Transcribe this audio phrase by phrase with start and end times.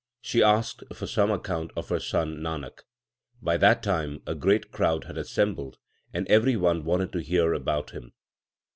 [0.19, 2.79] She asked for some account of her son Nanak.
[3.39, 5.77] By that time a great crowd had assembled,
[6.11, 8.11] and every one wanted to hear about him.